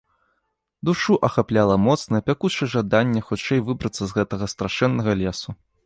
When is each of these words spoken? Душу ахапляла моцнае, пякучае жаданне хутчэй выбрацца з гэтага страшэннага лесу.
Душу 0.89 1.17
ахапляла 1.27 1.77
моцнае, 1.87 2.21
пякучае 2.31 2.69
жаданне 2.77 3.21
хутчэй 3.29 3.59
выбрацца 3.71 4.03
з 4.07 4.11
гэтага 4.21 4.45
страшэннага 4.57 5.11
лесу. 5.23 5.49